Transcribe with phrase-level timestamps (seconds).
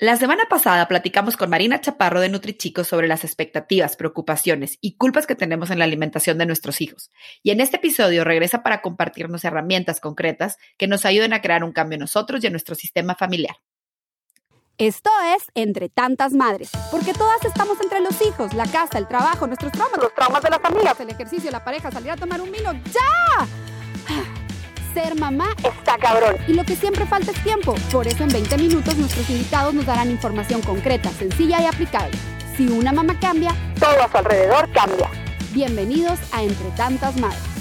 [0.00, 5.26] La semana pasada platicamos con Marina Chaparro de NutriChicos sobre las expectativas, preocupaciones y culpas
[5.26, 7.10] que tenemos en la alimentación de nuestros hijos.
[7.42, 11.72] Y en este episodio regresa para compartirnos herramientas concretas que nos ayuden a crear un
[11.72, 13.56] cambio en nosotros y en nuestro sistema familiar.
[14.76, 19.48] Esto es Entre Tantas Madres, porque todas estamos entre los hijos, la casa, el trabajo,
[19.48, 22.52] nuestros traumas, los traumas de las amigas, el ejercicio, la pareja, salir a tomar un
[22.52, 22.72] vino.
[22.72, 23.67] ¡Ya!
[24.98, 26.36] Ser mamá está cabrón.
[26.48, 27.74] Y lo que siempre falta es tiempo.
[27.92, 32.16] Por eso en 20 minutos nuestros invitados nos darán información concreta, sencilla y aplicable.
[32.56, 35.08] Si una mamá cambia, todo a su alrededor cambia.
[35.52, 37.57] Bienvenidos a Entre Tantas Madres.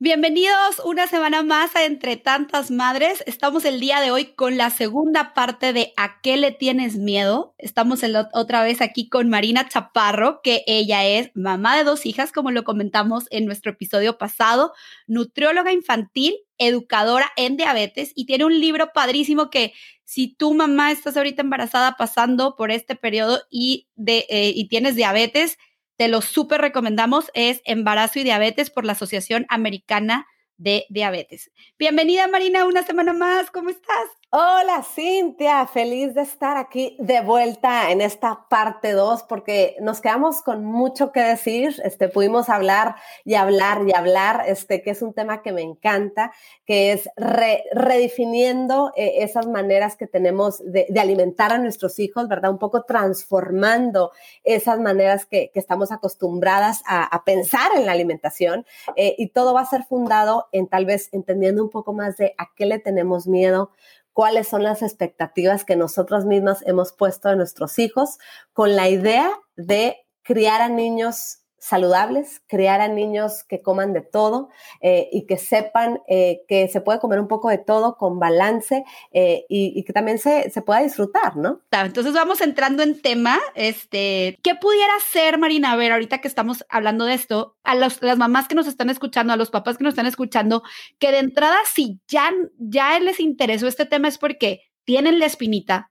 [0.00, 3.24] Bienvenidos una semana más a Entre Tantas Madres.
[3.26, 7.56] Estamos el día de hoy con la segunda parte de ¿A qué le tienes miedo?
[7.58, 12.52] Estamos otra vez aquí con Marina Chaparro, que ella es mamá de dos hijas, como
[12.52, 14.72] lo comentamos en nuestro episodio pasado,
[15.08, 19.72] nutrióloga infantil, educadora en diabetes y tiene un libro padrísimo que
[20.04, 24.94] si tu mamá estás ahorita embarazada pasando por este periodo y, de, eh, y tienes
[24.94, 25.58] diabetes,
[25.98, 31.50] te lo súper recomendamos, es Embarazo y Diabetes por la Asociación Americana de Diabetes.
[31.76, 34.08] Bienvenida Marina, una semana más, ¿cómo estás?
[34.30, 40.42] Hola Cintia, feliz de estar aquí de vuelta en esta parte 2 porque nos quedamos
[40.42, 45.14] con mucho que decir, este, pudimos hablar y hablar y hablar, este, que es un
[45.14, 46.30] tema que me encanta,
[46.66, 52.50] que es redefiniendo eh, esas maneras que tenemos de, alimentar a nuestros hijos, ¿verdad?
[52.50, 54.12] Un poco transformando
[54.44, 59.66] esas maneras que, estamos acostumbradas a, pensar en la alimentación eh, y todo va a
[59.66, 63.70] ser fundado en tal vez entendiendo un poco más de a qué le tenemos miedo,
[64.18, 68.18] cuáles son las expectativas que nosotras mismas hemos puesto en nuestros hijos
[68.52, 74.48] con la idea de criar a niños saludables, criar a niños que coman de todo
[74.80, 78.84] eh, y que sepan eh, que se puede comer un poco de todo con balance
[79.12, 81.60] eh, y, que también se, se, pueda disfrutar, ¿no?
[81.70, 85.72] Entonces vamos entrando en tema, este, ¿qué pudiera ser, Marina?
[85.72, 89.32] A ver, ahorita que estamos hablando de esto, a, las mamás que nos están escuchando,
[89.32, 90.62] a los papás que nos están escuchando,
[90.98, 95.90] que de entrada si ya, ya les interesó este tema es porque tienen la espinita,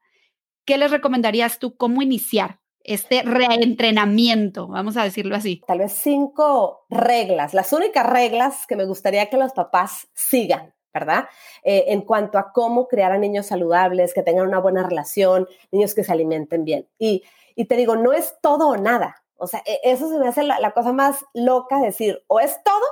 [0.66, 1.76] ¿qué les recomendarías tú?
[1.76, 2.60] ¿Cómo iniciar?
[2.88, 5.62] Este reentrenamiento, vamos a decirlo así?
[5.68, 10.74] Tal vez cinco reglas, las únicas reglas que me gustaría que los papás sigan.
[10.94, 11.26] ¿verdad?
[11.64, 15.94] Eh, en cuanto a cómo crear a niños saludables, que tengan una buena relación, niños
[15.94, 16.88] que se alimenten bien.
[16.98, 17.24] Y,
[17.68, 19.24] te digo, no es todo o nada.
[19.36, 22.86] O sea, e, eso se me hace la, cosa más loca, decir, o es todo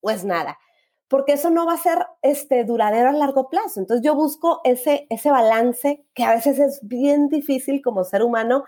[0.00, 0.58] o es nada
[1.06, 3.80] porque eso no va a ser este, duradero a largo plazo.
[3.80, 8.64] Entonces yo busco ese, ese balance que a veces es bien difícil como ser humano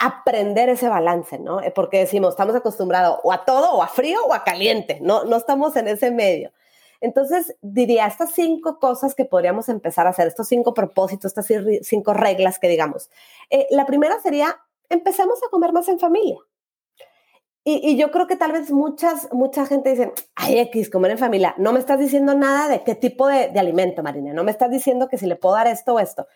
[0.00, 1.60] aprender ese balance, ¿no?
[1.60, 5.24] Eh, porque decimos, estamos acostumbrados o a todo, o a frío, o a caliente, no,
[5.24, 6.50] no estamos en ese medio.
[7.02, 11.46] Entonces, diría, estas cinco cosas que podríamos empezar a hacer, estos cinco propósitos, estas
[11.82, 13.10] cinco reglas que digamos.
[13.50, 14.58] Eh, la primera sería,
[14.88, 16.38] empecemos a comer más en familia.
[17.62, 21.54] Y, yo creo que tal vez muchas, mucha gente dice, ay, X, comer en familia.
[21.58, 24.32] No me estás diciendo nada de qué tipo de, de alimento, Marina.
[24.32, 26.26] No me estás diciendo que si le puedo dar esto o esto.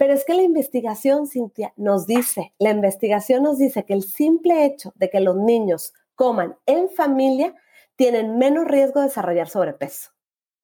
[0.00, 4.64] Pero es que la investigación, Cintia, nos dice, la investigación nos dice que el simple
[4.64, 7.54] hecho de que los niños coman en familia
[7.96, 10.12] tienen menos riesgo de desarrollar sobrepeso.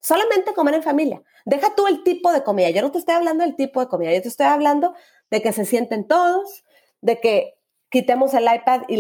[0.01, 1.23] Solamente comer en familia.
[1.45, 2.71] Deja tú el tipo de comida.
[2.71, 4.95] Yo no te estoy hablando del tipo de comida, yo te estoy hablando
[5.31, 6.65] de que se sienten todos,
[7.03, 7.59] de que
[7.91, 8.97] quitemos el iPad y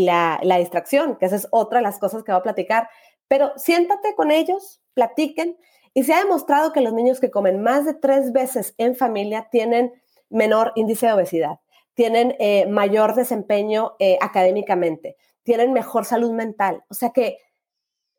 [0.00, 2.88] la, la distracción, que esa es otra de las cosas que voy a platicar.
[3.28, 5.58] Pero siéntate con ellos, platiquen
[5.94, 9.48] y se ha demostrado que los niños que comen más de tres veces en familia
[9.50, 9.92] tienen
[10.30, 11.60] menor índice de obesidad,
[11.94, 16.84] tienen eh, mayor desempeño eh, académicamente, tienen mejor salud mental.
[16.88, 17.38] O sea que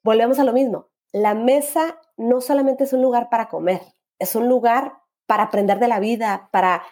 [0.04, 0.90] volvemos a lo mismo.
[1.12, 3.82] La mesa no solamente es un lugar para comer,
[4.20, 4.94] es un lugar
[5.26, 6.84] para aprender de la vida, para,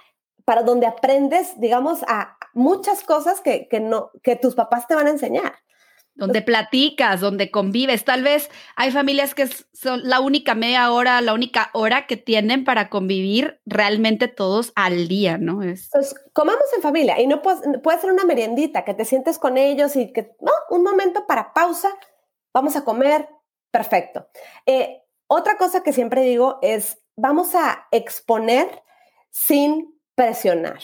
[0.46, 5.08] para donde aprendes, digamos, a muchas cosas que, que, no, que tus papás te van
[5.08, 5.54] a enseñar
[6.22, 8.06] donde platicas, donde convives.
[8.06, 12.64] Tal vez hay familias que son la única media hora, la única hora que tienen
[12.64, 15.64] para convivir realmente todos al día, ¿no?
[15.64, 15.90] Es...
[15.92, 19.58] Pues comamos en familia y no puede, puede ser una meriendita, que te sientes con
[19.58, 21.90] ellos y que, no, un momento para pausa,
[22.54, 23.28] vamos a comer,
[23.72, 24.28] perfecto.
[24.68, 28.84] Eh, otra cosa que siempre digo es, vamos a exponer
[29.32, 30.82] sin presionar.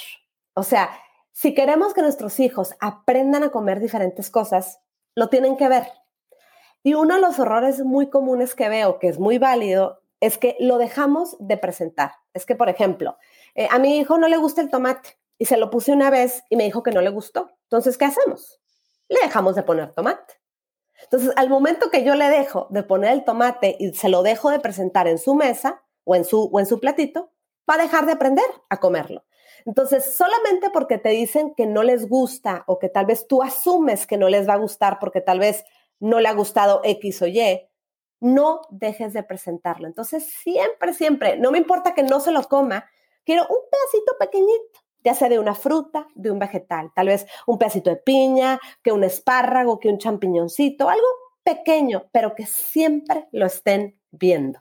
[0.56, 0.90] O sea,
[1.32, 4.80] si queremos que nuestros hijos aprendan a comer diferentes cosas,
[5.18, 5.88] lo tienen que ver.
[6.84, 10.56] Y uno de los errores muy comunes que veo, que es muy válido, es que
[10.60, 12.12] lo dejamos de presentar.
[12.36, 13.18] Es que, por ejemplo,
[13.56, 16.44] eh, a mi hijo no le gusta el tomate y se lo puse una vez
[16.52, 17.50] y me dijo que no le gustó.
[17.64, 18.62] Entonces, ¿qué hacemos?
[19.10, 20.36] Le dejamos de poner tomate.
[21.02, 24.52] Entonces, al momento que yo le dejo de poner el tomate y se lo dejo
[24.52, 27.32] de presentar en su mesa o en su, o en su platito,
[27.68, 29.26] va a dejar de aprender a comerlo.
[29.68, 34.08] Entonces, solamente porque te dicen que no les gusta o que tal vez tú asumes
[34.08, 35.66] que no les va a gustar porque tal vez
[36.00, 37.68] no le ha gustado X o Y,
[38.22, 39.86] no dejes de presentarlo.
[39.86, 42.90] Entonces, siempre, siempre, no me importa que no se lo coma,
[43.26, 47.58] quiero un pedacito pequeñito, ya sea de una fruta, de un vegetal, tal vez un
[47.58, 51.08] pedacito de piña, que un espárrago, que un champiñoncito, algo
[51.44, 54.60] pequeño, pero que siempre lo estén viendo.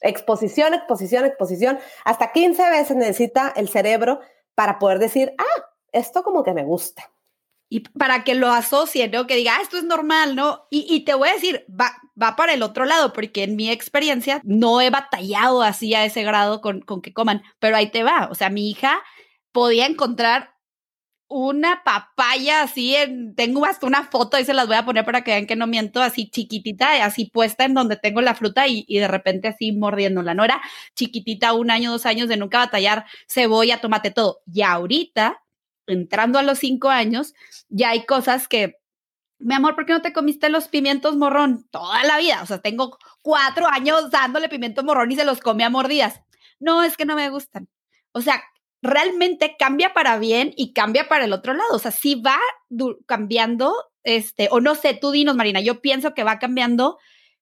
[0.00, 1.78] Exposición, exposición, exposición.
[2.06, 4.20] Hasta 15 veces necesita el cerebro
[4.56, 5.62] para poder decir, ah,
[5.92, 7.12] esto como que me gusta.
[7.68, 9.26] Y para que lo asocie, ¿no?
[9.26, 10.66] Que diga, ah, esto es normal, ¿no?
[10.70, 14.40] Y, te voy a decir, va, va para el otro lado, porque en mi experiencia
[14.44, 18.28] no he batallado así a ese grado con, con que coman, pero ahí te va.
[18.30, 19.02] O sea, mi hija
[19.52, 20.55] podía encontrar
[21.28, 25.24] una papaya así, en, tengo hasta una foto y se las voy a poner para
[25.24, 28.84] que vean que no miento, así chiquitita, así puesta en donde tengo la fruta y,
[28.88, 30.34] y de repente así mordiéndola.
[30.34, 30.60] No era
[30.94, 34.42] chiquitita, un año, dos años de nunca batallar, cebolla, tomate, todo.
[34.52, 35.42] Y ahorita,
[35.86, 37.34] entrando a los cinco años,
[37.68, 38.76] ya hay cosas que
[39.38, 42.42] mi amor, ¿por qué no te comiste los pimientos morrón toda la vida?
[42.42, 46.22] O sea, tengo cuatro años dándole pimiento morrón y se los come a mordidas.
[46.58, 47.68] No, es que no me gustan.
[48.12, 48.42] O sea,
[48.86, 51.74] realmente cambia para bien y cambia para el otro lado.
[51.74, 52.38] O sea, sí va
[53.06, 56.98] cambiando, este, o no sé, tú dinos, Marina, yo pienso que va cambiando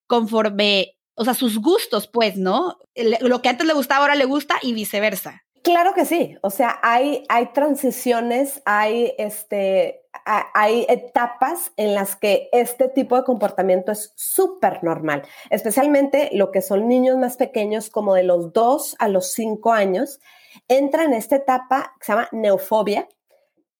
[0.07, 2.77] conforme, o sea, sus gustos, pues, ¿no?
[3.21, 5.43] Lo que antes le gustaba ahora le gusta y viceversa.
[5.65, 12.49] Claro que sí, o sea, hay, hay transiciones, hay, este, hay etapas en las que
[12.51, 18.13] este tipo de comportamiento es súper normal, especialmente lo que son niños más pequeños como
[18.13, 20.19] de los 2 a los 5 años
[20.67, 23.07] entra en esta etapa que se llama neofobia,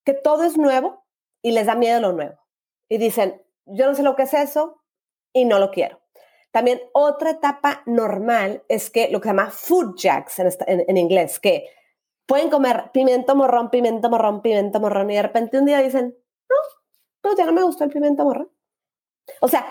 [0.04, 1.04] que todo es nuevo
[1.42, 2.38] y les da miedo lo nuevo.
[2.88, 4.82] Y dicen, yo no sé lo que es eso
[5.32, 6.00] y no lo quiero.
[6.50, 11.68] También otra etapa normal es que lo que se llama food jacks en, inglés, que
[12.24, 16.16] pueden comer pimiento morrón, pimiento morrón, pimiento morrón y de repente un día dicen,
[16.48, 16.56] no,
[17.20, 18.50] pues ya no me gustó el pimiento morrón.
[19.40, 19.66] O sea,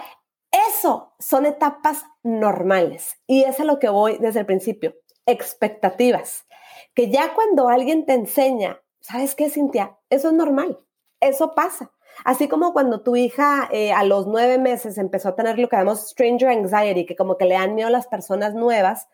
[0.69, 6.46] eso son etapas normales y es a lo que voy desde el principio, expectativas
[6.94, 9.98] que ya cuando alguien te enseña, ¿sabes qué, Cintia?
[10.10, 10.80] Eso es normal,
[11.19, 11.92] eso pasa.
[12.24, 15.75] Así como cuando tu hija eh, a los nueve meses empezó a tener lo que
[15.75, 19.10] llamamos stranger anxiety, que como que le dan miedo las personas nuevas,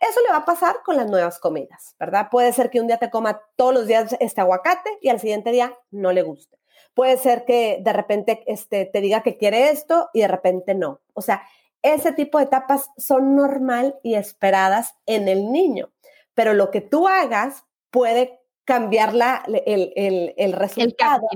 [0.00, 2.28] eso le va a pasar con las nuevas comidas, ¿verdad?
[2.30, 5.52] Puede ser que un día te coma todos los días este aguacate y al siguiente
[5.52, 6.58] día no le guste.
[6.94, 11.00] Puede ser que de repente este, te diga que quiere esto y de repente no.
[11.14, 11.42] O sea,
[11.82, 15.92] ese tipo de etapas son normal y esperadas en el niño
[16.34, 19.12] pero lo que tú hagas puede cambiar
[19.46, 21.28] el, resultado,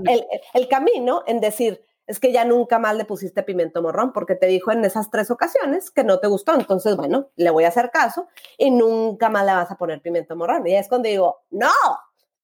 [0.55, 1.23] el camino.
[1.27, 4.85] en decir, es que ya nunca más le pusiste pimiento morrón porque te dijo en
[4.85, 6.55] esas tres ocasiones que no te gustó.
[6.55, 10.37] Entonces, bueno, le voy a hacer caso y nunca más le vas a poner pimiento
[10.37, 10.67] morrón.
[10.67, 11.73] Y es cuando digo, no,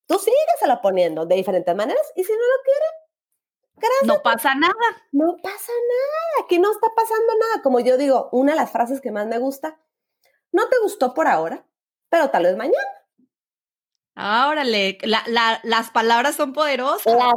[0.06, 2.86] tú sígueselo poniendo de diferentes maneras y si no lo quiere,
[3.76, 4.06] gracias.
[4.06, 4.74] No pasa nada.
[5.12, 6.44] No pasa nada.
[6.44, 7.62] Aquí no está pasando nada.
[7.62, 9.78] Como yo digo, una de las frases que más me gusta,
[10.50, 11.64] no te gustó por ahora,
[12.12, 12.76] pero tal vez mañana.
[14.14, 17.14] Órale, las palabras son poderosas.
[17.14, 17.32] Las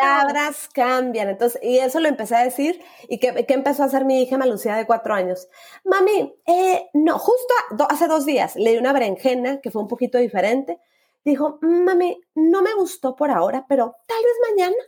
[0.00, 1.28] palabras cambian.
[1.28, 2.80] Entonces, y eso lo empecé a decir.
[3.08, 5.48] ¿Y qué, empezó a hacer mi hija Malucía de cuatro años?
[5.84, 7.52] Mami, eh, no, justo
[7.88, 10.78] hace dos días le di una berenjena que fue un poquito diferente.
[11.24, 14.82] Dijo, mami, no me gustó por ahora, pero tal vez mañana.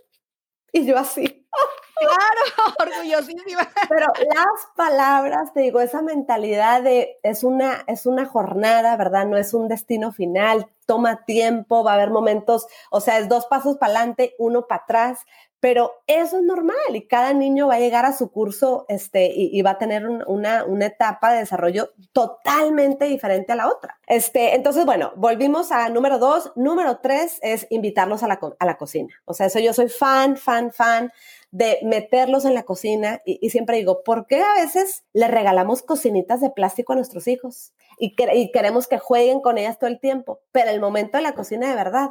[0.72, 1.48] Y yo así.
[1.96, 3.68] Claro, orgullosísima.
[3.88, 9.26] Pero las palabras, te digo, esa mentalidad de es una, es una jornada, ¿verdad?
[9.26, 13.46] No es un destino final, toma tiempo, va a haber momentos, o sea, es dos
[13.46, 15.20] pasos para adelante, uno para atrás,
[15.62, 19.62] pero eso es normal y cada niño va a llegar a su curso este, y,
[19.62, 24.00] va a tener una, una, etapa de desarrollo totalmente diferente a la otra.
[24.08, 26.50] Este, entonces, bueno, volvimos a número dos.
[26.56, 29.14] Número tres es invitarlos a la, a la cocina.
[29.24, 31.12] O sea, eso yo soy fan, fan, fan
[31.52, 36.40] de meterlos en la cocina y, siempre digo, ¿por qué a veces le regalamos cocinitas
[36.40, 40.40] de plástico a nuestros hijos y, y, queremos que jueguen con ellas todo el tiempo?
[40.72, 42.10] El momento de la cocina de verdad.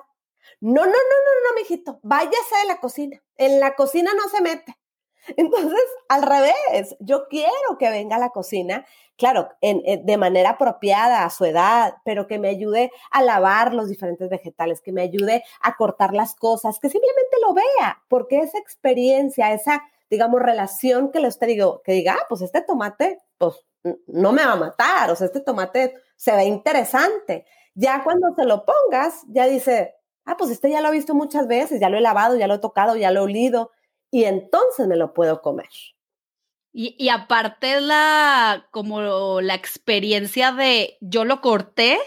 [0.59, 3.21] No, no, no, no, no, mijito, váyase de la cocina.
[3.37, 4.77] En la cocina no se mete.
[5.37, 8.85] Entonces, al revés, yo quiero que venga a la cocina,
[9.17, 13.87] claro, en, de manera apropiada a su edad, pero que me ayude a lavar los
[13.87, 18.57] diferentes vegetales, que me ayude a cortar las cosas, que simplemente lo vea, porque esa
[18.57, 23.63] experiencia, esa, digamos, relación que le usted digo, que diga, ah, pues este tomate, pues
[24.07, 27.45] no me va a matar, o sea, este tomate se ve interesante.
[27.81, 29.95] Ya cuando se lo pongas, ya dice,
[30.25, 32.53] ah, pues este ya lo he visto muchas veces, ya lo he lavado, ya lo
[32.55, 33.71] he tocado, ya lo he olido
[34.11, 35.69] y entonces me lo puedo comer.
[36.73, 41.97] Y, y, aparte la, como la experiencia de yo lo corté,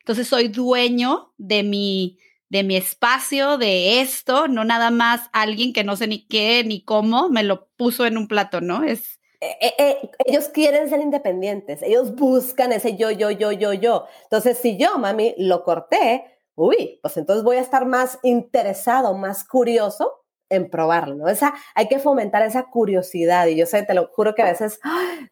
[0.00, 2.18] Entonces soy dueño de mi,
[2.48, 6.84] de mi espacio, de esto, no nada más alguien que no sé ni qué ni
[6.84, 8.82] cómo me lo puso en un plato, ¿no?
[8.84, 13.72] Es, eh, eh, eh, ellos quieren ser independientes, ellos buscan ese yo, yo, yo, yo,
[13.72, 14.06] yo.
[14.24, 19.44] Entonces, si yo, mami, lo corté, uy, pues entonces voy a estar más interesado, más
[19.44, 21.28] curioso en probarlo, ¿no?
[21.28, 24.78] Esa, hay que fomentar esa curiosidad y yo sé, te lo juro que a veces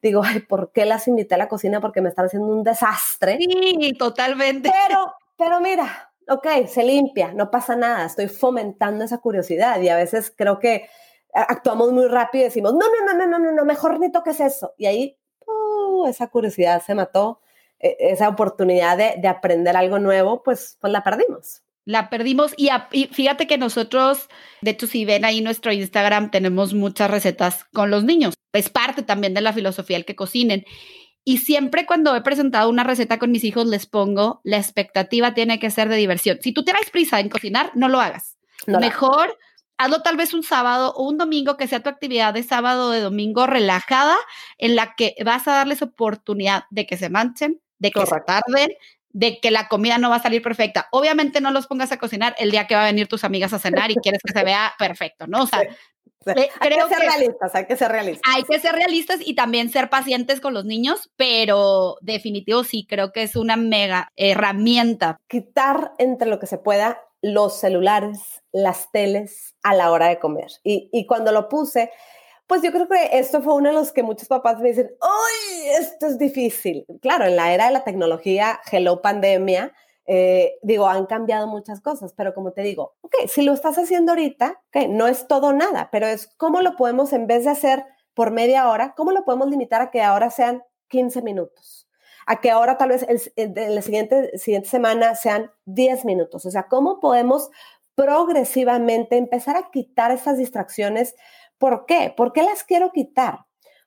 [0.00, 1.80] digo, ay, ¿por qué las invité a la cocina?
[1.80, 3.36] Porque me están haciendo un desastre.
[3.38, 4.70] Sí, totalmente.
[4.86, 9.96] Pero, pero mira, ok, se limpia, no pasa nada, estoy fomentando esa curiosidad y a
[9.96, 10.88] veces creo que
[11.32, 14.74] actuamos muy rápido y decimos, no, no, no, no, no, no, mejor ni toques eso.
[14.76, 17.40] Y ahí, uh, esa curiosidad se mató,
[17.78, 22.68] e, esa oportunidad de, de aprender algo nuevo, pues, pues la perdimos la perdimos y,
[23.12, 24.28] fíjate que nosotros,
[24.60, 28.34] de hecho, si ven ahí nuestro Instagram, tenemos muchas recetas con los niños.
[28.52, 30.66] Es parte también de la filosofía el que cocinen.
[31.24, 35.58] Y siempre cuando he presentado una receta con mis hijos les pongo, la expectativa tiene
[35.58, 36.36] que ser de diversión.
[36.42, 38.36] Si tú tienes prisa en cocinar, no lo hagas.
[38.66, 39.38] Mejor
[39.78, 42.90] hazlo tal vez un sábado o un domingo que sea tu actividad de sábado o
[42.90, 44.16] de domingo relajada
[44.58, 48.70] en la que vas a darles oportunidad de que se manchen, de que se tarden,
[49.10, 50.88] de que la comida no va a salir perfecta.
[50.90, 53.58] Obviamente no los pongas a cocinar el día que va a venir tus amigas a
[53.58, 55.44] cenar y quieres que se vea perfecto, ¿no?
[55.44, 55.60] O sea,
[56.26, 58.34] hay que ser realistas, hay que ser realistas.
[58.34, 63.12] Hay que ser realistas y también ser pacientes con los niños, pero definitivo sí, creo
[63.12, 65.18] que es una mega herramienta.
[65.28, 70.50] Quitar entre lo que se pueda los celulares, las teles a la hora de comer.
[70.62, 71.90] Y, cuando lo puse,
[72.46, 75.68] pues yo creo que esto fue uno de los que muchos papás me dicen, ¡ay,
[75.80, 76.86] esto es difícil!
[77.00, 79.72] Claro, en la era de la tecnología, hello pandemia,
[80.10, 84.12] eh, digo, han cambiado muchas cosas, pero como te digo, ok, si lo estás haciendo
[84.12, 87.84] ahorita, ok, no es todo nada, pero es cómo lo podemos, en vez de hacer
[88.14, 91.87] por media hora, cómo lo podemos limitar a que ahora sean 15 minutos,
[92.28, 96.68] a que ahora tal vez en la siguiente, siguiente semana sean 10 minutos, o sea,
[96.68, 97.50] cómo podemos
[97.94, 101.16] progresivamente empezar a quitar esas distracciones
[101.58, 102.14] ¿Por qué?
[102.16, 103.40] ¿Por qué las quiero quitar?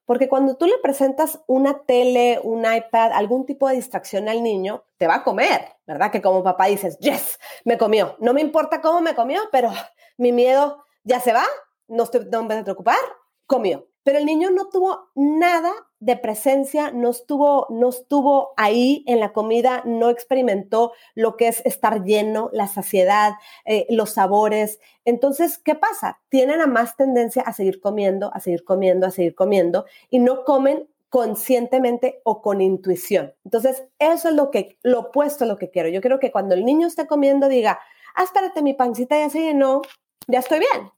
[0.05, 4.83] Porque cuando tú le presentas una tele, un iPad, algún tipo de distracción al niño,
[4.97, 6.11] te va a comer, ¿verdad?
[6.11, 8.17] Que como papá dices, yes, me comió.
[8.19, 9.71] No me importa cómo me comió, pero
[10.17, 11.45] mi miedo ya se va,
[11.87, 12.97] no estoy no me preocupar,
[13.45, 13.87] comió.
[14.03, 19.33] Pero el niño no tuvo nada de presencia, no estuvo, no estuvo ahí en la
[19.33, 23.33] comida, no experimentó lo que es estar lleno, la saciedad,
[23.65, 24.79] eh, los sabores.
[25.05, 26.19] Entonces, ¿qué pasa?
[26.29, 30.43] Tienen a más tendencia a seguir comiendo, a seguir comiendo, a seguir comiendo y no
[30.43, 33.35] comen conscientemente o con intuición.
[33.43, 35.89] Entonces, eso es lo que, lo opuesto a lo que quiero.
[35.89, 37.79] Yo quiero que cuando el niño esté comiendo diga,
[38.15, 39.81] ah, espérate, mi pancita ya se llenó,
[40.27, 40.89] ya estoy bien,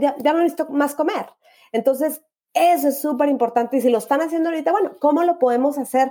[0.00, 1.26] ya, ya no necesito más comer.
[1.72, 2.20] Entonces,
[2.54, 6.10] eso es súper importante y si lo están haciendo ahorita, bueno, ¿cómo lo podemos hacer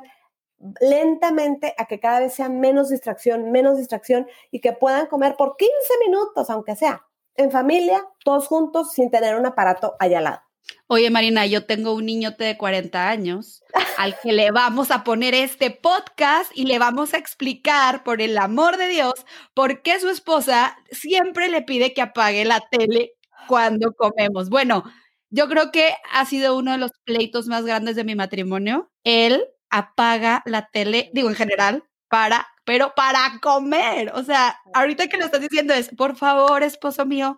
[0.82, 5.56] lentamente a que cada vez sea menos distracción, menos distracción y que puedan comer por
[5.58, 5.74] 15
[6.06, 7.06] minutos, aunque sea
[7.36, 10.42] en familia, todos juntos, sin tener un aparato allá al lado?
[10.88, 13.64] Oye, Marina, yo tengo un niñote de 40 años
[13.98, 18.38] al que le vamos a poner este podcast y le vamos a explicar, por el
[18.38, 19.14] amor de Dios,
[19.54, 23.14] por qué su esposa siempre le pide que apague la tele
[23.48, 24.50] cuando comemos.
[24.50, 24.84] Bueno,
[25.30, 28.92] yo creo que ha sido uno de los pleitos más grandes de mi matrimonio.
[29.04, 34.12] Él apaga la tele, digo en general, para, pero para comer.
[34.16, 37.38] O sea, ahorita que lo estás diciendo es, por favor, esposo mío,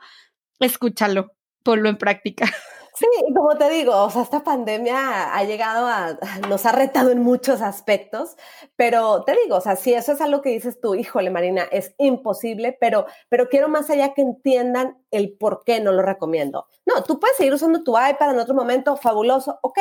[0.59, 1.33] escúchalo,
[1.63, 2.49] ponlo en práctica.
[3.01, 7.23] Sí, como te digo, o sea, esta pandemia ha llegado a, nos ha retado en
[7.23, 8.37] muchos aspectos,
[8.75, 11.95] pero te digo, o sea, si eso es algo que dices tú, híjole, Marina, es
[11.97, 16.67] imposible, pero, pero quiero más allá que entiendan el por qué no lo recomiendo.
[16.85, 19.79] No, tú puedes seguir usando tu iPad en otro momento, fabuloso, ok,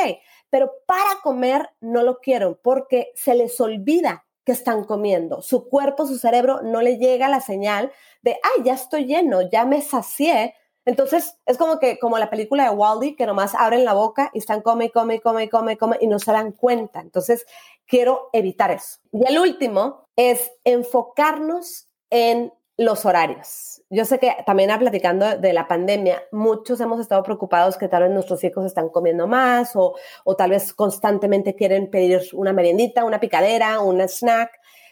[0.49, 5.43] pero para comer no lo quiero porque se les olvida que están comiendo.
[5.43, 7.91] Su cuerpo, su cerebro no le llega la señal
[8.23, 12.63] de, ay, ya estoy lleno, ya me sacié entonces, es como que, como la película
[12.63, 16.07] de Wally, que nomás abren la boca y están come, come, come, come, come y
[16.07, 17.01] no se dan cuenta.
[17.01, 17.45] Entonces,
[17.85, 18.99] quiero evitar eso.
[19.11, 23.83] Y el último es enfocarnos en los horarios.
[23.91, 28.11] Yo sé que también platicando de la pandemia, muchos hemos estado preocupados que tal vez
[28.11, 33.19] nuestros hijos están comiendo más o, o tal vez constantemente quieren pedir una meriendita, una
[33.19, 34.51] picadera, un snack.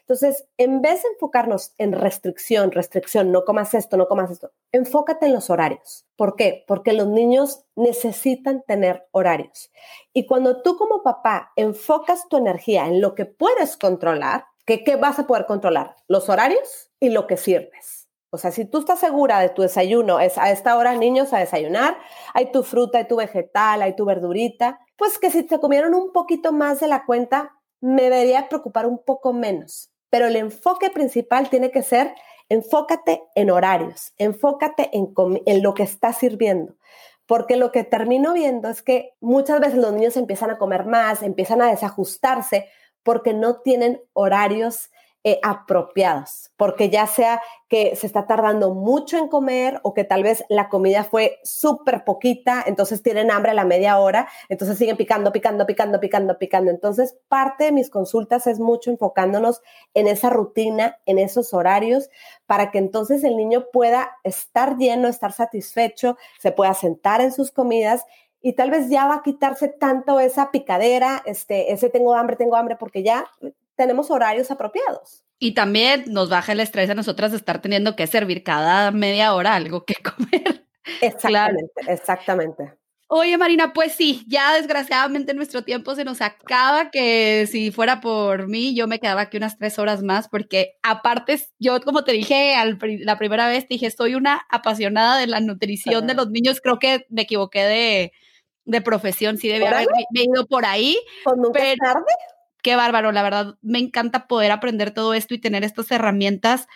[0.10, 5.28] Entonces, en vez de enfocarnos en restricción, restricción, no comas esto, no comas esto, enfócate
[5.28, 6.08] en los horarios.
[6.16, 6.64] ¿Por qué?
[6.68, 9.72] Porque los niños necesitan tener horarios.
[10.12, 14.96] Y cuando tú como papá enfocas tu energía en lo que puedes controlar, ¿qué, qué
[14.96, 15.96] vas a poder controlar?
[16.08, 18.10] Los horarios y lo que sirves.
[18.32, 21.38] O sea, si tú estás segura de tu desayuno, es a esta hora niños a
[21.38, 22.00] desayunar,
[22.34, 26.12] hay tu fruta, hay tu vegetal, hay tu verdurita, pues que si te comieron un
[26.12, 31.50] poquito más de la cuenta, me debería preocupar un poco menos pero el enfoque principal
[31.50, 32.14] tiene que ser
[32.50, 35.14] enfócate en horarios, enfócate en,
[35.46, 36.76] en lo que está sirviendo.
[37.28, 41.22] Porque lo que termino viendo es que muchas veces los niños empiezan a comer más,
[41.22, 42.68] empiezan a desajustarse
[43.04, 44.90] porque no tienen horarios
[45.24, 45.40] eh,
[46.56, 50.70] porque ya sea que se está tardando mucho en comer o que tal vez la
[50.70, 55.66] comida fue súper poquita, entonces tienen hambre a la media hora, entonces siguen picando, picando,
[55.66, 56.72] picando, picando, picando.
[56.72, 59.62] Entonces, parte de mis consultas es mucho enfocándonos
[59.94, 62.10] en esa rutina, en esos horarios,
[62.46, 67.52] para que entonces el niño pueda estar lleno, estar satisfecho, se pueda sentar en sus
[67.52, 68.06] comidas
[68.42, 72.56] y tal vez ya va a quitarse tanto esa picadera, este, ese tengo hambre, tengo
[72.56, 73.26] hambre, porque ya
[73.80, 75.24] tenemos horarios apropiados.
[75.40, 79.34] Y también nos baja el estrés a nosotras de estar teniendo que servir cada media
[79.34, 80.68] hora algo que comer.
[81.00, 82.74] Exactamente, exactamente.
[83.08, 88.50] Oye, Marina, pues sí, ya desgraciadamente nuestro tiempo se nos acaba, que si fuera por
[88.50, 92.54] mí, yo me quedaba aquí unas tres horas más, porque aparte, yo como te dije
[93.00, 96.80] la primera vez, te dije, soy una apasionada de la nutrición de los niños, creo
[96.80, 98.12] que me equivoqué
[98.66, 101.00] de, profesión, sí debía haber ido por ahí.
[101.24, 102.12] ¿Con nunca tarde?
[102.62, 106.68] Qué bárbaro, la verdad, me encanta poder aprender todo esto y tener estas herramientas,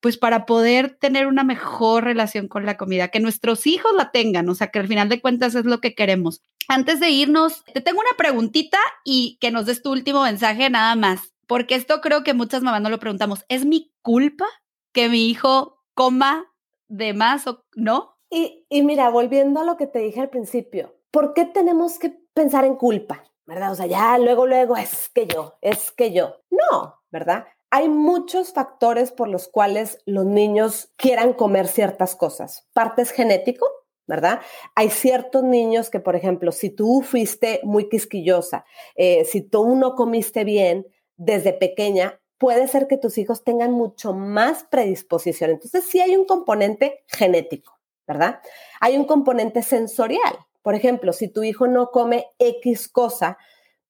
[0.00, 4.48] pues para poder tener una mejor relación con la comida, que nuestros hijos la tengan,
[4.48, 6.42] o sea, que al final de cuentas es lo que queremos.
[6.68, 10.96] Antes de irnos, te tengo una preguntita y que nos des tu último mensaje nada
[10.96, 14.46] más, porque esto creo que muchas mamás no lo preguntamos, ¿es mi culpa
[14.92, 16.46] que mi hijo coma
[16.88, 18.16] de más o no?
[18.30, 22.16] Y, y mira, volviendo a lo que te dije al principio, ¿por qué tenemos que
[22.32, 23.24] pensar en culpa?
[23.50, 23.72] ¿Verdad?
[23.72, 26.36] O sea, ya luego, luego es que yo, es que yo.
[26.50, 27.46] No, ¿verdad?
[27.70, 32.68] Hay muchos factores por los cuales los niños quieran comer ciertas cosas.
[32.72, 33.66] Parte es genético,
[34.06, 34.40] ¿verdad?
[34.76, 38.64] Hay ciertos niños que, por ejemplo, si tú fuiste muy quisquillosa,
[38.94, 44.12] eh, si tú no comiste bien desde pequeña, puede ser que tus hijos tengan mucho
[44.12, 45.50] más predisposición.
[45.50, 48.40] Entonces, sí hay un componente genético, ¿verdad?
[48.80, 50.38] Hay un componente sensorial.
[50.62, 53.38] Por ejemplo, si tu hijo no come X cosa,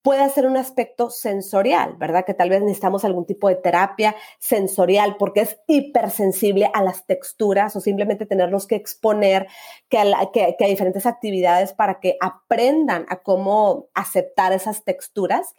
[0.03, 2.25] puede ser un aspecto sensorial, ¿verdad?
[2.25, 7.77] Que tal vez necesitamos algún tipo de terapia sensorial porque es hipersensible a las texturas
[7.77, 9.47] o simplemente tenerlos que exponer
[9.89, 9.99] que
[10.33, 15.55] que a diferentes actividades para que aprendan a cómo aceptar esas texturas.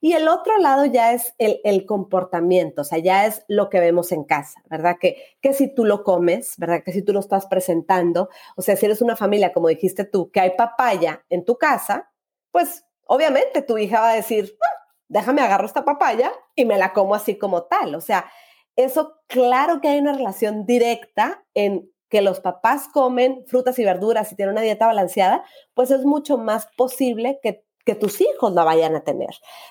[0.00, 4.12] Y el otro lado ya es el, comportamiento, o sea, ya es lo que vemos
[4.12, 4.96] en casa, ¿verdad?
[5.00, 6.82] Que, que si tú lo comes, ¿verdad?
[6.84, 10.30] Que si tú lo estás presentando, o sea, si eres una familia, como dijiste tú,
[10.30, 12.12] que hay papaya en tu casa,
[12.50, 16.92] pues obviamente tu hija va a decir, ah, déjame agarro esta papaya y me la
[16.92, 17.94] como así como tal.
[17.94, 18.30] O sea,
[18.76, 24.30] eso claro que hay una relación directa en que los papás comen frutas y verduras
[24.30, 28.64] y tienen una dieta balanceada, pues es mucho más posible que que tus hijos la
[28.64, 29.30] vayan a tener.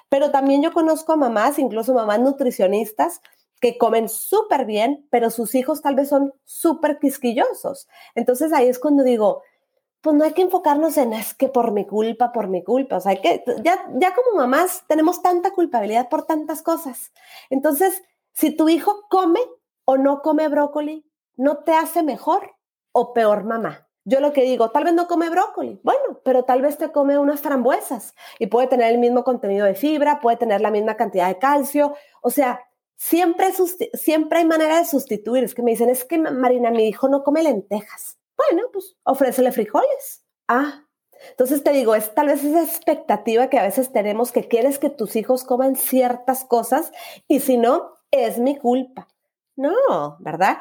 [0.09, 3.21] Pero también yo conozco a mamás, incluso mamás nutricionistas,
[3.59, 7.87] que comen súper bien, pero sus hijos tal vez son súper quisquillosos.
[8.15, 9.43] Entonces ahí es cuando digo,
[10.01, 12.97] pues no hay que enfocarnos en es que por mi culpa, por mi culpa.
[12.97, 17.11] O sea, que ya, ya como mamás tenemos tanta culpabilidad por tantas cosas.
[17.49, 18.01] Entonces,
[18.33, 19.41] si tu hijo come
[19.83, 22.55] o no come brócoli, no te hace mejor
[22.93, 23.84] o peor mamá.
[24.05, 27.17] Yo lo que digo, tal vez no come brócoli, bueno, pero tal vez te come
[27.17, 31.27] unas frambuesas y puede tener el mismo contenido de fibra, puede tener la misma cantidad
[31.27, 32.59] de calcio, o sea,
[32.95, 33.47] siempre,
[33.93, 35.43] siempre hay manera de sustituir.
[35.43, 38.17] Es que me dicen, es que Marina, mi hijo no come lentejas.
[38.37, 40.23] Bueno, pues ofrécele frijoles.
[40.47, 40.85] Ah,
[41.29, 44.89] entonces te digo, es tal vez esa expectativa que a veces tenemos que quieres que
[44.89, 46.91] tus hijos coman ciertas cosas
[47.27, 49.07] y si no, es mi culpa.
[49.55, 50.57] No, ¿verdad?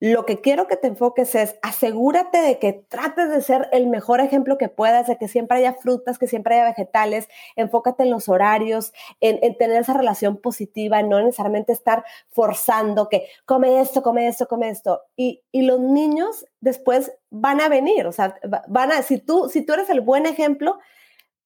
[0.00, 4.20] Lo que quiero que te enfoques es asegúrate de que trates de ser el mejor
[4.20, 8.28] ejemplo que puedas, de que siempre haya frutas, que siempre haya vegetales, enfócate en los
[8.28, 14.48] horarios, en, tener esa relación positiva, no necesariamente estar forzando que come esto, come esto,
[14.48, 15.02] come esto.
[15.16, 18.36] Y, y los niños después van a venir, o sea,
[18.68, 20.78] van a, si tú, si tú eres el buen ejemplo,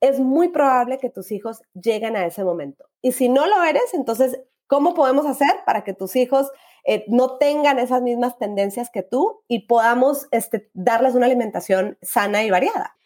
[0.01, 2.87] es muy probable que tus hijos lleguen a ese momento.
[3.03, 6.53] Y si no lo eres, entonces ¿Cómo podemos hacer para que tus hijos
[6.91, 12.43] eh, no tengan esas mismas tendencias que tú y podamos este, darles una alimentación sana
[12.45, 12.97] y variada?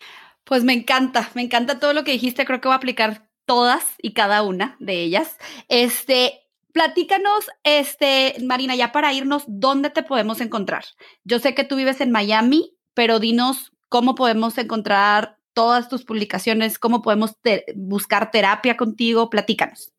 [0.45, 3.85] Pues me encanta, me encanta todo lo que dijiste, creo que voy a aplicar todas
[4.01, 5.37] y cada una de ellas.
[5.67, 6.43] Este,
[6.73, 10.85] platícanos, este, Marina, ya para irnos, ¿dónde te podemos encontrar?
[11.25, 16.79] Yo sé que tú vives en Miami, pero dinos cómo podemos encontrar todas tus publicaciones,
[16.79, 17.37] cómo podemos
[17.75, 19.93] buscar terapia contigo, platícanos.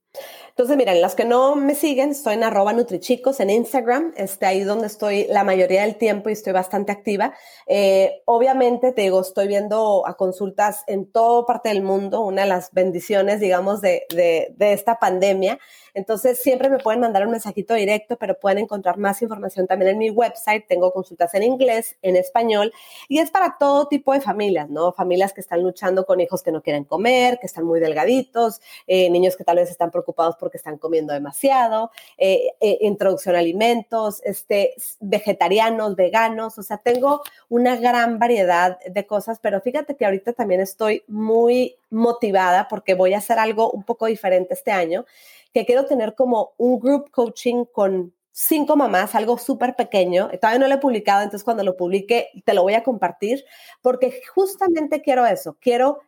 [0.55, 4.59] Entonces, miren, las que no me siguen, estoy en arroba nutrichicos en Instagram, este, ahí
[4.59, 7.33] donde estoy la mayoría del tiempo y estoy bastante activa.
[7.65, 12.49] Eh, obviamente, te digo, estoy viendo a consultas en toda parte del mundo, una de
[12.49, 15.57] las bendiciones, digamos, de, de, de esta pandemia,
[15.93, 19.97] Entonces, siempre me pueden mandar un mensajito directo, pero pueden encontrar más información también en
[19.97, 20.65] mi website.
[20.67, 22.73] Tengo consultas en inglés, en español,
[23.07, 24.91] y es para todo tipo de familias, ¿no?
[24.93, 29.09] Familias que están luchando con hijos que no quieren comer, que están muy delgaditos, eh,
[29.09, 34.21] niños que tal vez están preocupados porque están comiendo demasiado, eh, eh, introducción a alimentos,
[34.23, 40.33] este, vegetarianos, veganos, o sea, tengo una gran variedad de cosas, pero fíjate que ahorita
[40.33, 45.05] también estoy muy motivada porque voy a hacer algo un poco diferente este año,
[45.53, 50.29] que quiero tener como un group coaching con cinco mamás, algo súper pequeño.
[50.41, 53.45] Todavía no lo he publicado, entonces cuando lo publique te lo voy a compartir,
[53.81, 55.99] porque justamente quiero eso, quiero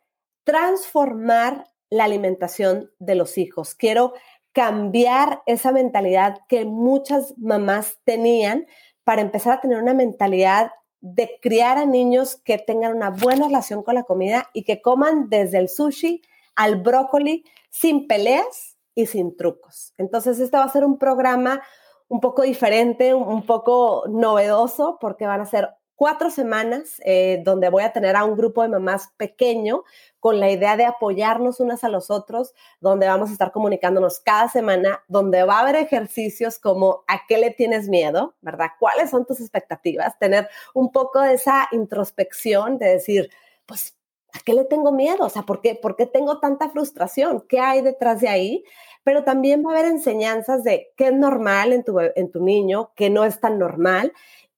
[0.43, 4.13] transformar la alimentación de los hijos, quiero
[4.51, 8.65] cambiar esa mentalidad que muchas mamás tenían
[9.03, 13.83] para empezar a tener una mentalidad de criar a niños que tengan una buena relación
[13.83, 16.23] con la comida y que coman desde el sushi
[16.55, 19.93] al brócoli sin peleas y sin trucos.
[19.97, 21.61] Entonces, este va a ser un programa
[22.07, 27.83] un poco diferente, un poco novedoso, porque van a ser cuatro semanas eh, donde voy
[27.83, 29.83] a tener a un grupo de mamás pequeño
[30.19, 34.49] con la idea de apoyarnos unas a los otros, donde vamos a estar comunicándonos cada
[34.49, 38.35] semana, donde va a haber ejercicios como ¿a qué le tienes miedo?
[38.41, 38.71] ¿Verdad?
[38.79, 40.17] ¿Cuáles son tus expectativas?
[40.19, 43.29] Tener un poco de esa introspección de decir,
[43.65, 43.95] pues,
[44.35, 45.25] ¿a qué le tengo miedo?
[45.25, 47.43] O sea, ¿por qué, ¿por qué tengo tanta frustración?
[47.47, 48.63] ¿Qué hay detrás de ahí?
[49.03, 52.91] Pero también va a haber enseñanzas de qué es normal en tu, en tu niño,
[52.95, 54.13] qué no es tan normal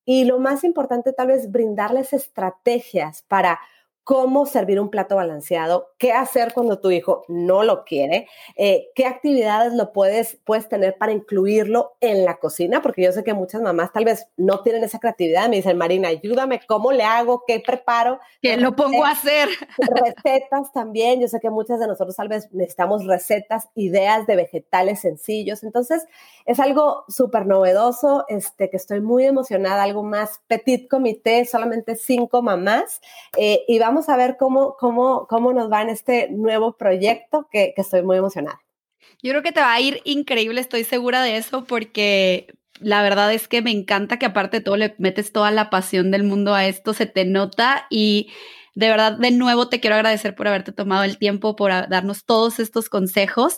[0.09, 3.59] y lo más importante tal vez brindarles estrategias para
[4.07, 9.05] cómo servir un plato balanceado, qué hacer cuando tu hijo no lo quiere, eh, qué
[9.05, 13.61] actividades lo puedes, puedes tener para incluirlo en la cocina, porque yo sé que muchas
[13.61, 17.43] mamás tal vez no tienen esa creatividad, me dicen, Marina, ayúdame, ¿cómo le hago?
[17.45, 18.21] ¿Qué preparo?
[18.41, 19.49] ¿Qué lo pongo a hacer?
[19.77, 25.01] Recetas también, yo sé que muchas de nosotros tal vez necesitamos recetas, ideas de vegetales
[25.01, 26.05] sencillos, entonces
[26.45, 32.41] es algo súper novedoso, este, que estoy muy emocionada, algo más petit comité, solamente cinco
[32.41, 33.01] mamás,
[33.35, 37.73] eh, y vamos a ver cómo, cómo, cómo nos va en este nuevo proyecto que,
[37.75, 38.61] que estoy muy emocionada.
[39.23, 43.33] Yo creo que te va a ir increíble, estoy segura de eso, porque la verdad
[43.33, 46.53] es que me encanta que aparte de todo le metes toda la pasión del mundo
[46.53, 48.29] a esto, se te nota y
[48.77, 52.59] de verdad, de nuevo te quiero agradecer por haberte tomado el tiempo, por darnos todos
[52.59, 53.57] estos consejos.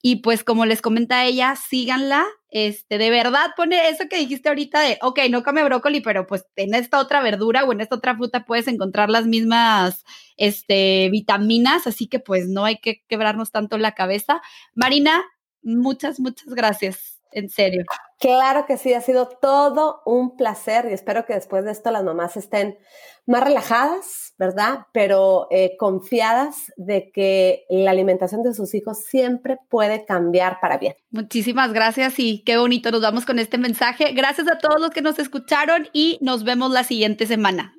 [0.00, 2.24] Y pues como les comenta ella, síganla.
[2.50, 6.46] Este, de verdad, pone eso que dijiste ahorita de, ok, no come brócoli, pero pues
[6.54, 10.04] en esta otra verdura o en esta otra fruta puedes encontrar las mismas
[10.36, 14.40] este, vitaminas, así que pues no hay que quebrarnos tanto la cabeza.
[14.76, 15.20] Marina,
[15.62, 17.84] muchas, muchas gracias en serio.
[18.18, 22.04] Claro que sí, ha sido todo un placer y espero que después de esto las
[22.04, 22.78] mamás estén
[23.26, 24.86] más relajadas, ¿verdad?
[24.92, 30.96] Pero eh, confiadas de que la alimentación de sus hijos siempre puede cambiar para bien.
[31.10, 34.12] Muchísimas gracias y qué bonito nos vamos con este mensaje.
[34.12, 37.74] Gracias a todos los que nos escucharon y nos vemos la siguiente semana.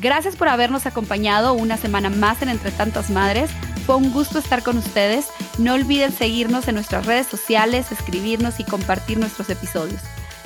[0.00, 3.50] Gracias por habernos acompañado una semana más en Entre Tantas Madres.
[3.86, 5.28] Fue un gusto estar con ustedes.
[5.58, 10.00] No olviden seguirnos en nuestras redes sociales, escribirnos y compartir nuestros episodios.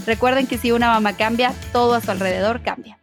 [0.06, 2.99] Recuerden que si una mamá cambia, todo a su alrededor cambia.